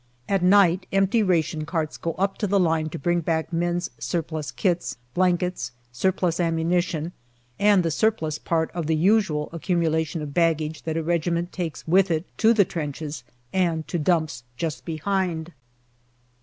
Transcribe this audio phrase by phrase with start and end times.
[0.27, 4.49] At night, empty ration carts go up to the line to bring back men's surplus
[4.51, 7.11] kits, blankets, surplus ammunition,
[7.59, 12.09] and the surplus part of the usual accumulation of baggage that a regiment takes with
[12.09, 15.53] it to the trenches and to dumps just behind.